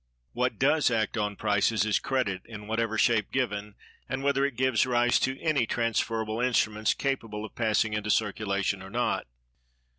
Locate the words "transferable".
5.67-6.41